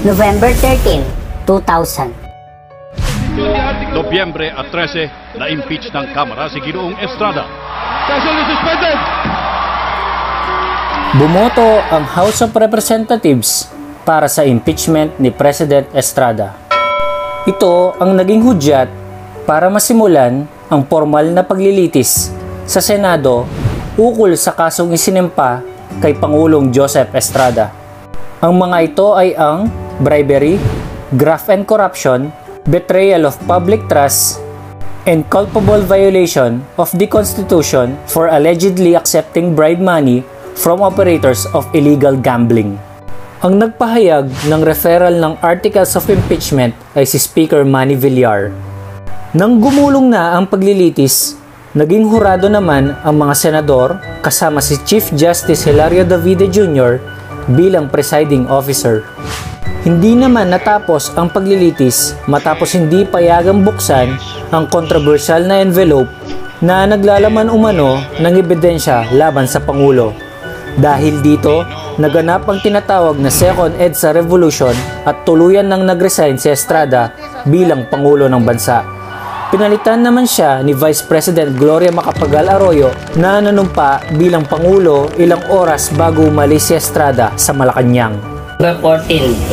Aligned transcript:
November 0.00 0.48
13, 0.56 1.04
2000. 1.44 2.08
Nobyembre 3.92 4.48
at 4.48 4.72
13, 4.72 5.36
na-impeach 5.36 5.92
ng 5.92 6.16
Kamara 6.16 6.48
si 6.48 6.56
Ginoong 6.56 6.96
Estrada. 7.04 7.44
Bumoto 11.20 11.84
ang 11.92 12.08
House 12.16 12.40
of 12.40 12.56
Representatives 12.56 13.68
para 14.00 14.24
sa 14.24 14.40
impeachment 14.40 15.20
ni 15.20 15.28
President 15.28 15.92
Estrada. 15.92 16.56
Ito 17.44 18.00
ang 18.00 18.16
naging 18.16 18.40
hudyat 18.40 18.88
para 19.44 19.68
masimulan 19.68 20.48
ang 20.72 20.80
formal 20.88 21.28
na 21.28 21.44
paglilitis 21.44 22.32
sa 22.64 22.80
Senado 22.80 23.44
ukol 24.00 24.32
sa 24.40 24.56
kasong 24.56 24.96
isinimpa 24.96 25.60
kay 26.00 26.16
Pangulong 26.16 26.72
Joseph 26.72 27.12
Estrada. 27.12 27.79
Ang 28.40 28.56
mga 28.56 28.76
ito 28.88 29.12
ay 29.12 29.36
ang 29.36 29.68
bribery, 30.00 30.56
graft 31.20 31.52
and 31.52 31.68
corruption, 31.68 32.32
betrayal 32.72 33.28
of 33.28 33.36
public 33.44 33.84
trust, 33.84 34.40
and 35.04 35.28
culpable 35.28 35.84
violation 35.84 36.64
of 36.80 36.88
the 36.96 37.04
Constitution 37.04 38.00
for 38.08 38.32
allegedly 38.32 38.96
accepting 38.96 39.52
bribe 39.52 39.76
money 39.76 40.24
from 40.56 40.80
operators 40.80 41.44
of 41.52 41.68
illegal 41.76 42.16
gambling. 42.16 42.80
Ang 43.44 43.60
nagpahayag 43.60 44.32
ng 44.48 44.62
referral 44.64 45.20
ng 45.20 45.36
Articles 45.44 45.92
of 45.92 46.08
Impeachment 46.08 46.72
ay 46.96 47.04
si 47.04 47.20
Speaker 47.20 47.60
Manny 47.68 47.92
Villar. 47.92 48.56
Nang 49.36 49.60
gumulong 49.60 50.08
na 50.08 50.40
ang 50.40 50.48
paglilitis, 50.48 51.36
naging 51.76 52.08
hurado 52.08 52.48
naman 52.48 52.96
ang 53.04 53.20
mga 53.20 53.36
senador 53.36 54.00
kasama 54.24 54.64
si 54.64 54.80
Chief 54.88 55.12
Justice 55.12 55.68
Hilario 55.68 56.08
Davide 56.08 56.48
Jr. 56.48 57.19
bilang 57.48 57.88
presiding 57.88 58.44
officer. 58.50 59.06
Hindi 59.80 60.12
naman 60.12 60.52
natapos 60.52 61.16
ang 61.16 61.32
paglilitis 61.32 62.12
matapos 62.28 62.76
hindi 62.76 63.08
payagang 63.08 63.64
buksan 63.64 64.12
ang 64.52 64.68
controversial 64.68 65.48
na 65.48 65.64
envelope 65.64 66.10
na 66.60 66.84
naglalaman 66.84 67.48
umano 67.48 67.96
ng 68.20 68.34
ebidensya 68.36 69.08
laban 69.16 69.48
sa 69.48 69.64
Pangulo. 69.64 70.12
Dahil 70.76 71.24
dito, 71.24 71.64
naganap 71.96 72.44
ang 72.44 72.60
tinatawag 72.60 73.16
na 73.16 73.32
Second 73.32 73.72
EDSA 73.80 74.12
Revolution 74.12 74.76
at 75.08 75.24
tuluyan 75.24 75.66
nang 75.66 75.88
nagresign 75.88 76.36
si 76.36 76.52
Estrada 76.52 77.16
bilang 77.48 77.88
Pangulo 77.88 78.28
ng 78.28 78.44
Bansa. 78.44 78.99
Pinalitan 79.50 80.06
naman 80.06 80.30
siya 80.30 80.62
ni 80.62 80.70
Vice 80.70 81.02
President 81.10 81.50
Gloria 81.58 81.90
Macapagal 81.90 82.54
Arroyo 82.54 82.94
na 83.18 83.42
nanumpa 83.42 83.98
bilang 84.14 84.46
Pangulo 84.46 85.10
ilang 85.18 85.42
oras 85.50 85.90
bago 85.90 86.22
umalis 86.30 86.70
si 86.70 86.78
Estrada 86.78 87.34
sa 87.34 87.50
Malacanang. 87.50 88.14
November 88.62 89.02
14, 89.10 89.50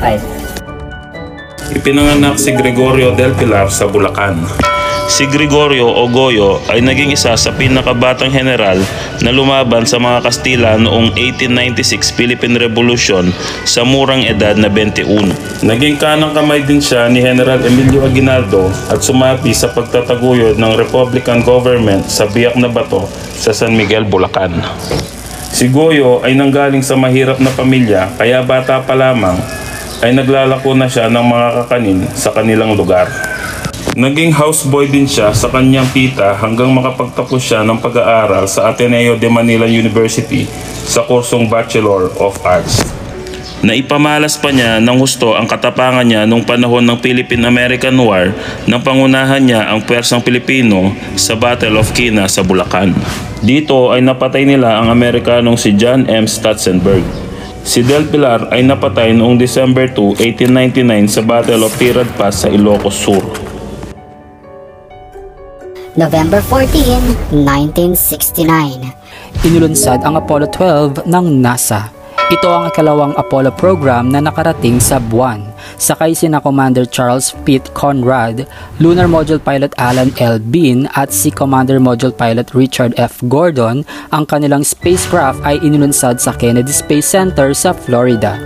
1875. 0.00 1.76
Ipinanganak 1.76 2.40
si 2.40 2.56
Gregorio 2.56 3.12
del 3.12 3.36
Pilar 3.36 3.68
sa 3.68 3.84
Bulacan. 3.84 4.71
Si 5.12 5.28
Gregorio 5.28 5.92
o 5.92 6.08
Goyo 6.08 6.56
ay 6.72 6.80
naging 6.80 7.12
isa 7.12 7.36
sa 7.36 7.52
pinakabatang 7.52 8.32
general 8.32 8.80
na 9.20 9.28
lumaban 9.28 9.84
sa 9.84 10.00
mga 10.00 10.24
Kastila 10.24 10.80
noong 10.80 11.12
1896 11.36 12.16
Philippine 12.16 12.56
Revolution 12.56 13.28
sa 13.68 13.84
murang 13.84 14.24
edad 14.24 14.56
na 14.56 14.72
21. 14.72 15.68
Naging 15.68 16.00
kanang 16.00 16.32
kamay 16.32 16.64
din 16.64 16.80
siya 16.80 17.12
ni 17.12 17.20
General 17.20 17.60
Emilio 17.60 18.08
Aguinaldo 18.08 18.72
at 18.88 19.04
sumapi 19.04 19.52
sa 19.52 19.68
pagtataguyod 19.76 20.56
ng 20.56 20.72
Republican 20.80 21.44
government 21.44 22.08
sa 22.08 22.24
Biak 22.24 22.56
na 22.56 22.72
Bato 22.72 23.04
sa 23.36 23.52
San 23.52 23.76
Miguel, 23.76 24.08
Bulacan. 24.08 24.64
Si 25.52 25.68
Goyo 25.68 26.24
ay 26.24 26.32
nanggaling 26.40 26.80
sa 26.80 26.96
mahirap 26.96 27.36
na 27.36 27.52
pamilya 27.52 28.16
kaya 28.16 28.40
bata 28.40 28.80
pa 28.80 28.96
lamang 28.96 29.36
ay 30.00 30.16
naglalako 30.16 30.72
na 30.72 30.88
siya 30.88 31.12
ng 31.12 31.20
mga 31.20 31.48
kakanin 31.60 32.00
sa 32.16 32.32
kanilang 32.32 32.72
lugar. 32.80 33.31
Naging 33.92 34.32
houseboy 34.32 34.88
din 34.88 35.04
siya 35.04 35.36
sa 35.36 35.52
kanyang 35.52 35.84
tita 35.92 36.32
hanggang 36.40 36.72
makapagtapos 36.72 37.36
siya 37.36 37.60
ng 37.60 37.76
pag-aaral 37.76 38.48
sa 38.48 38.72
Ateneo 38.72 39.20
de 39.20 39.28
Manila 39.28 39.68
University 39.68 40.48
sa 40.88 41.04
kursong 41.04 41.44
Bachelor 41.44 42.08
of 42.16 42.40
Arts. 42.40 42.80
Naipamalas 43.60 44.40
pa 44.40 44.48
niya 44.48 44.80
ng 44.80 44.96
husto 44.96 45.36
ang 45.36 45.44
katapangan 45.44 46.08
niya 46.08 46.24
nung 46.24 46.40
panahon 46.40 46.88
ng 46.88 47.04
Philippine-American 47.04 47.92
War 48.00 48.32
nang 48.64 48.80
pangunahan 48.80 49.44
niya 49.44 49.68
ang 49.68 49.84
pwersang 49.84 50.24
Pilipino 50.24 50.96
sa 51.12 51.36
Battle 51.36 51.76
of 51.76 51.92
Quina 51.92 52.24
sa 52.32 52.40
Bulacan. 52.40 52.96
Dito 53.44 53.92
ay 53.92 54.00
napatay 54.00 54.48
nila 54.48 54.80
ang 54.80 54.88
Amerikanong 54.88 55.60
si 55.60 55.76
John 55.76 56.08
M. 56.08 56.24
Statzenberg. 56.24 57.04
Si 57.60 57.84
Del 57.84 58.08
Pilar 58.08 58.48
ay 58.56 58.64
napatay 58.64 59.12
noong 59.12 59.36
December 59.36 59.84
2, 59.92 60.16
1899 60.48 61.12
sa 61.12 61.20
Battle 61.20 61.68
of 61.68 61.76
Tirad 61.76 62.08
Pass 62.16 62.42
sa 62.42 62.48
Ilocos 62.48 62.96
Sur. 62.96 63.51
November 65.92 66.40
14, 66.40 67.44
1969. 67.44 69.44
Inulunsad 69.44 70.00
ang 70.00 70.16
Apollo 70.16 70.48
12 70.56 71.04
ng 71.04 71.26
NASA. 71.44 71.92
Ito 72.32 72.48
ang 72.48 72.72
ikalawang 72.72 73.12
Apollo 73.20 73.52
program 73.60 74.08
na 74.08 74.24
nakarating 74.24 74.80
sa 74.80 74.96
buwan. 74.96 75.44
Sakay 75.76 76.16
sina 76.16 76.40
Commander 76.40 76.88
Charles 76.88 77.36
Pitt 77.44 77.68
Conrad, 77.76 78.48
Lunar 78.80 79.04
Module 79.04 79.36
Pilot 79.36 79.76
Alan 79.76 80.08
L. 80.16 80.40
Bean 80.40 80.88
at 80.96 81.12
si 81.12 81.28
Commander 81.28 81.76
Module 81.76 82.16
Pilot 82.16 82.56
Richard 82.56 82.96
F. 82.96 83.20
Gordon, 83.28 83.84
ang 84.16 84.24
kanilang 84.24 84.64
spacecraft 84.64 85.44
ay 85.44 85.60
inulunsad 85.60 86.24
sa 86.24 86.32
Kennedy 86.32 86.72
Space 86.72 87.12
Center 87.12 87.52
sa 87.52 87.76
Florida. 87.76 88.40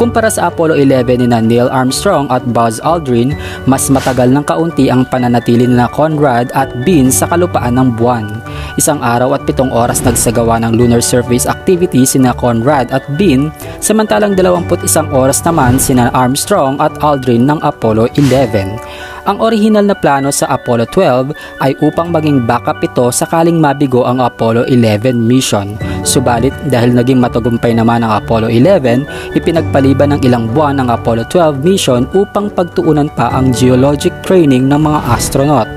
Kumpara 0.00 0.32
sa 0.32 0.48
Apollo 0.48 0.80
11 0.80 1.20
ni 1.20 1.28
na 1.28 1.44
Neil 1.44 1.68
Armstrong 1.68 2.24
at 2.32 2.40
Buzz 2.56 2.80
Aldrin, 2.80 3.36
mas 3.68 3.92
matagal 3.92 4.32
ng 4.32 4.40
kaunti 4.48 4.88
ang 4.88 5.04
pananatili 5.04 5.68
na 5.68 5.92
Conrad 5.92 6.48
at 6.56 6.72
Bean 6.88 7.12
sa 7.12 7.28
kalupaan 7.28 7.76
ng 7.76 8.00
buwan. 8.00 8.40
Isang 8.80 9.04
araw 9.04 9.36
at 9.36 9.44
pitong 9.44 9.68
oras 9.68 10.00
nagsagawa 10.00 10.56
ng 10.64 10.72
lunar 10.72 11.04
surface 11.04 11.44
activity 11.44 12.08
sina 12.08 12.32
Conrad 12.32 12.88
at 12.96 13.04
Bean, 13.20 13.52
samantalang 13.84 14.32
21 14.40 14.88
oras 15.12 15.44
naman 15.44 15.76
sina 15.76 16.08
Armstrong 16.16 16.80
at 16.80 16.96
Aldrin 17.04 17.44
ng 17.44 17.60
Apollo 17.60 18.16
11. 18.16 18.80
Ang 19.28 19.36
orihinal 19.36 19.84
na 19.84 19.92
plano 19.92 20.32
sa 20.32 20.48
Apollo 20.56 20.88
12 20.96 21.60
ay 21.60 21.76
upang 21.84 22.08
maging 22.08 22.48
backup 22.48 22.80
ito 22.80 23.12
sakaling 23.12 23.60
mabigo 23.60 24.08
ang 24.08 24.24
Apollo 24.24 24.64
11 24.64 25.12
mission. 25.12 25.89
Subalit 26.02 26.56
dahil 26.72 26.96
naging 26.96 27.20
matagumpay 27.20 27.76
naman 27.76 28.00
ang 28.00 28.16
Apollo 28.16 28.48
11, 28.48 29.36
ipinagpaliban 29.36 30.16
ng 30.16 30.20
ilang 30.24 30.48
buwan 30.48 30.80
ang 30.80 30.88
Apollo 30.88 31.28
12 31.28 31.60
mission 31.60 32.08
upang 32.16 32.48
pagtuunan 32.48 33.12
pa 33.12 33.28
ang 33.32 33.52
geologic 33.52 34.12
training 34.24 34.64
ng 34.64 34.80
mga 34.80 35.00
astronaut. 35.12 35.68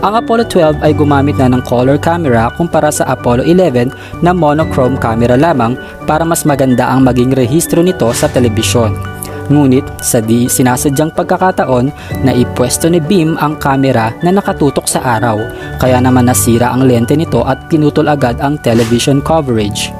Ang 0.00 0.16
Apollo 0.16 0.48
12 0.48 0.80
ay 0.80 0.96
gumamit 0.96 1.36
na 1.36 1.52
ng 1.52 1.60
color 1.68 2.00
camera 2.00 2.48
kumpara 2.56 2.88
sa 2.88 3.04
Apollo 3.12 3.44
11 3.44 4.24
na 4.24 4.32
monochrome 4.32 4.96
camera 4.96 5.36
lamang 5.36 5.76
para 6.08 6.24
mas 6.24 6.48
maganda 6.48 6.88
ang 6.88 7.04
maging 7.04 7.36
rehistro 7.36 7.84
nito 7.84 8.08
sa 8.16 8.24
telebisyon. 8.32 9.19
Ngunit 9.50 9.82
sa 9.98 10.22
di 10.22 10.46
sinasadyang 10.46 11.10
pagkakataon 11.10 11.90
na 12.22 12.30
ipwesto 12.30 12.86
ni 12.86 13.02
Beam 13.02 13.34
ang 13.34 13.58
kamera 13.58 14.14
na 14.22 14.30
nakatutok 14.30 14.86
sa 14.86 15.02
araw, 15.18 15.42
kaya 15.82 15.98
naman 15.98 16.30
nasira 16.30 16.70
ang 16.70 16.86
lente 16.86 17.18
nito 17.18 17.42
at 17.42 17.66
pinutol 17.66 18.06
agad 18.06 18.38
ang 18.38 18.62
television 18.62 19.18
coverage. 19.18 19.90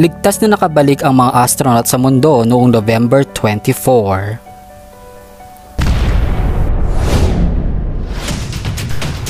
Ligtas 0.00 0.40
na 0.40 0.56
nakabalik 0.56 1.04
ang 1.04 1.20
mga 1.20 1.44
astronaut 1.44 1.84
sa 1.84 2.00
mundo 2.00 2.48
noong 2.48 2.72
November 2.72 3.20
24. 3.36 4.40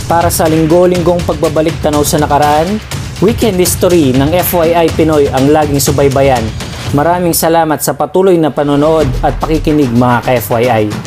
Para 0.06 0.30
sa 0.30 0.46
linggo-linggong 0.46 1.26
pagbabalik 1.26 1.74
tanaw 1.82 2.06
sa 2.06 2.22
nakaraan, 2.22 2.78
Weekend 3.18 3.58
History 3.58 4.14
ng 4.14 4.30
FYI 4.30 4.94
Pinoy 4.94 5.26
ang 5.26 5.50
laging 5.50 5.82
subaybayan. 5.82 6.65
Maraming 6.96 7.36
salamat 7.36 7.84
sa 7.84 7.92
patuloy 7.92 8.40
na 8.40 8.48
panonood 8.48 9.04
at 9.20 9.36
pakikinig 9.36 9.92
mga 9.92 10.32
ka-FYI. 10.32 11.05